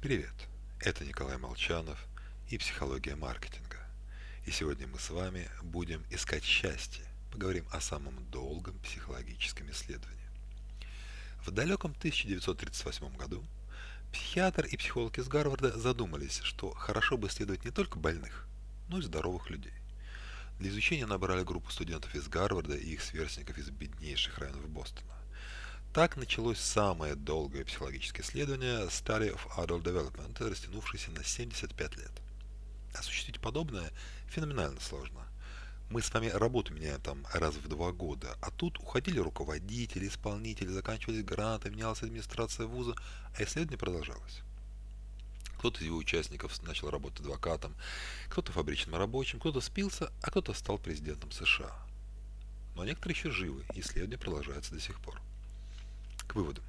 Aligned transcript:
Привет, 0.00 0.32
это 0.78 1.04
Николай 1.04 1.36
Молчанов 1.36 2.06
и 2.48 2.56
«Психология 2.56 3.16
маркетинга». 3.16 3.76
И 4.46 4.50
сегодня 4.50 4.86
мы 4.86 4.98
с 4.98 5.10
вами 5.10 5.46
будем 5.62 6.02
искать 6.08 6.42
счастье, 6.42 7.04
поговорим 7.30 7.66
о 7.70 7.82
самом 7.82 8.24
долгом 8.30 8.78
психологическом 8.78 9.70
исследовании. 9.70 10.30
В 11.44 11.50
далеком 11.50 11.90
1938 11.98 13.14
году 13.14 13.44
психиатр 14.10 14.64
и 14.64 14.78
психолог 14.78 15.18
из 15.18 15.28
Гарварда 15.28 15.78
задумались, 15.78 16.40
что 16.44 16.70
хорошо 16.70 17.18
бы 17.18 17.28
исследовать 17.28 17.66
не 17.66 17.70
только 17.70 17.98
больных, 17.98 18.46
но 18.88 19.00
и 19.00 19.02
здоровых 19.02 19.50
людей. 19.50 19.74
Для 20.58 20.70
изучения 20.70 21.04
набрали 21.04 21.44
группу 21.44 21.70
студентов 21.70 22.14
из 22.14 22.26
Гарварда 22.26 22.74
и 22.74 22.94
их 22.94 23.02
сверстников 23.02 23.58
из 23.58 23.68
беднейших 23.68 24.38
районов 24.38 24.66
Бостона. 24.70 25.19
Так 25.92 26.16
началось 26.16 26.60
самое 26.60 27.16
долгое 27.16 27.64
психологическое 27.64 28.22
исследование 28.22 28.86
Study 28.86 29.34
of 29.34 29.40
Adult 29.56 29.82
Development, 29.82 30.48
растянувшееся 30.48 31.10
на 31.10 31.24
75 31.24 31.96
лет. 31.96 32.12
Осуществить 32.94 33.40
подобное 33.40 33.90
феноменально 34.28 34.78
сложно. 34.78 35.26
Мы 35.90 36.00
с 36.00 36.14
вами 36.14 36.28
работу 36.28 36.72
меняем 36.72 37.00
там 37.00 37.26
раз 37.34 37.56
в 37.56 37.66
два 37.66 37.90
года, 37.90 38.36
а 38.40 38.52
тут 38.52 38.78
уходили 38.78 39.18
руководители, 39.18 40.06
исполнители, 40.06 40.68
заканчивались 40.68 41.24
гранты, 41.24 41.70
менялась 41.70 42.04
администрация 42.04 42.66
вуза, 42.66 42.94
а 43.36 43.42
исследование 43.42 43.76
продолжалось. 43.76 44.42
Кто-то 45.58 45.80
из 45.80 45.86
его 45.86 45.96
участников 45.96 46.62
начал 46.62 46.90
работать 46.90 47.18
адвокатом, 47.18 47.74
кто-то 48.28 48.52
фабричным 48.52 48.94
рабочим, 48.94 49.40
кто-то 49.40 49.60
спился, 49.60 50.12
а 50.22 50.30
кто-то 50.30 50.52
стал 50.54 50.78
президентом 50.78 51.32
США. 51.32 51.76
Но 52.76 52.84
некоторые 52.84 53.16
еще 53.16 53.32
живы, 53.32 53.64
и 53.74 53.80
исследование 53.80 54.18
продолжается 54.18 54.72
до 54.72 54.80
сих 54.80 55.00
пор 55.00 55.20
к 56.30 56.36
выводу. 56.36 56.62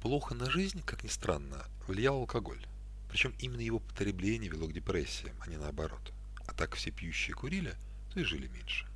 Плохо 0.00 0.34
на 0.34 0.48
жизнь, 0.48 0.80
как 0.84 1.02
ни 1.02 1.08
странно, 1.08 1.64
влиял 1.88 2.16
алкоголь. 2.16 2.64
Причем 3.10 3.34
именно 3.40 3.60
его 3.60 3.80
потребление 3.80 4.48
вело 4.48 4.68
к 4.68 4.72
депрессиям, 4.72 5.34
а 5.40 5.48
не 5.48 5.56
наоборот. 5.56 6.12
А 6.46 6.52
так 6.52 6.76
все 6.76 6.92
пьющие 6.92 7.34
курили, 7.34 7.74
то 8.12 8.20
и 8.20 8.22
жили 8.22 8.46
меньше. 8.46 8.86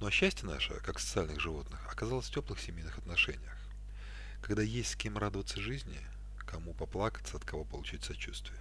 Ну 0.00 0.06
а 0.06 0.10
счастье 0.10 0.48
наше, 0.48 0.74
как 0.80 0.98
социальных 0.98 1.40
животных, 1.40 1.80
оказалось 1.86 2.26
в 2.26 2.34
теплых 2.34 2.58
семейных 2.58 2.98
отношениях. 2.98 3.56
Когда 4.42 4.62
есть 4.62 4.90
с 4.90 4.96
кем 4.96 5.16
радоваться 5.16 5.60
жизни, 5.60 6.00
кому 6.38 6.74
поплакаться, 6.74 7.36
от 7.36 7.44
кого 7.44 7.64
получить 7.64 8.02
сочувствие. 8.02 8.60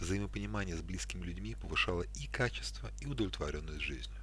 Взаимопонимание 0.00 0.76
с 0.76 0.82
близкими 0.82 1.24
людьми 1.24 1.54
повышало 1.54 2.02
и 2.02 2.26
качество, 2.26 2.90
и 3.00 3.06
удовлетворенность 3.06 3.80
жизнью. 3.80 4.19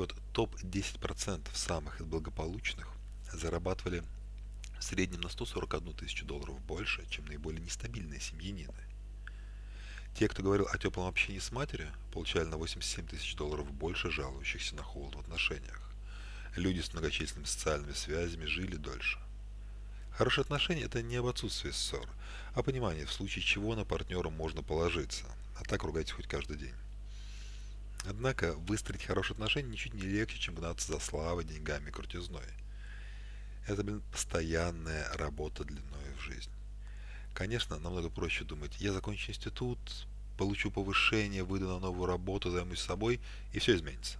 Вот 0.00 0.14
топ-10% 0.32 1.46
самых 1.52 2.00
благополучных 2.00 2.88
зарабатывали 3.34 4.02
в 4.78 4.82
среднем 4.82 5.20
на 5.20 5.28
141 5.28 5.92
тысячу 5.92 6.24
долларов 6.24 6.58
больше, 6.62 7.06
чем 7.10 7.26
наиболее 7.26 7.60
нестабильные 7.60 8.18
семьянины. 8.18 8.72
Те, 10.18 10.26
кто 10.28 10.42
говорил 10.42 10.66
о 10.72 10.78
теплом 10.78 11.06
общении 11.06 11.38
с 11.38 11.52
матерью, 11.52 11.92
получали 12.14 12.44
на 12.44 12.56
87 12.56 13.08
тысяч 13.08 13.36
долларов 13.36 13.70
больше 13.70 14.10
жалующихся 14.10 14.74
на 14.74 14.82
холод 14.82 15.16
в 15.16 15.20
отношениях. 15.20 15.82
Люди 16.56 16.80
с 16.80 16.94
многочисленными 16.94 17.44
социальными 17.44 17.92
связями 17.92 18.46
жили 18.46 18.76
дольше. 18.76 19.18
Хорошие 20.12 20.44
отношения– 20.44 20.84
это 20.84 21.02
не 21.02 21.16
об 21.16 21.26
отсутствии 21.26 21.72
ссор, 21.72 22.08
а 22.54 22.62
понимание, 22.62 23.04
в 23.04 23.12
случае 23.12 23.44
чего 23.44 23.74
на 23.74 23.84
партнера 23.84 24.30
можно 24.30 24.62
положиться, 24.62 25.26
а 25.56 25.64
так 25.64 25.82
ругайтесь 25.82 26.12
хоть 26.12 26.26
каждый 26.26 26.56
день. 26.56 26.74
Однако 28.06 28.54
выстроить 28.54 29.04
хорошие 29.04 29.34
отношения 29.34 29.70
ничуть 29.70 29.94
не 29.94 30.02
легче, 30.02 30.38
чем 30.38 30.54
гнаться 30.54 30.92
за 30.92 31.00
славой, 31.00 31.44
деньгами 31.44 31.88
и 31.88 31.92
крутизной. 31.92 32.42
Это, 33.66 33.84
блин, 33.84 34.02
постоянная 34.10 35.12
работа 35.14 35.64
длиной 35.64 36.14
в 36.18 36.22
жизнь. 36.22 36.50
Конечно, 37.34 37.78
намного 37.78 38.08
проще 38.08 38.44
думать, 38.44 38.80
я 38.80 38.92
закончу 38.92 39.30
институт, 39.30 39.78
получу 40.38 40.70
повышение, 40.70 41.44
выйду 41.44 41.68
на 41.68 41.78
новую 41.78 42.06
работу, 42.06 42.50
займусь 42.50 42.80
собой, 42.80 43.20
и 43.52 43.58
все 43.58 43.76
изменится. 43.76 44.18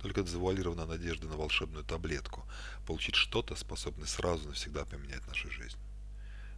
Только 0.00 0.24
завуалированная 0.24 0.86
надежда 0.86 1.28
на 1.28 1.36
волшебную 1.36 1.84
таблетку, 1.84 2.44
получить 2.86 3.14
что-то, 3.14 3.54
способное 3.54 4.06
сразу 4.06 4.48
навсегда 4.48 4.84
поменять 4.84 5.26
нашу 5.26 5.50
жизнь. 5.50 5.78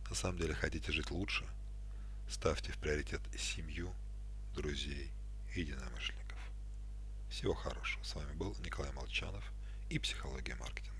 На 0.09 0.15
самом 0.15 0.39
деле, 0.39 0.55
хотите 0.55 0.93
жить 0.93 1.11
лучше? 1.11 1.45
Ставьте 2.31 2.73
в 2.73 2.79
приоритет 2.79 3.21
семью, 3.39 3.93
друзей 4.55 5.11
и 5.55 5.61
единомышленников. 5.61 6.20
Всего 7.31 7.55
хорошего. 7.55 8.03
С 8.03 8.15
вами 8.17 8.33
был 8.33 8.57
Николай 8.59 8.91
Молчанов 8.93 9.45
и 9.89 9.99
«Психология 10.01 10.57
маркетинга». 10.57 11.00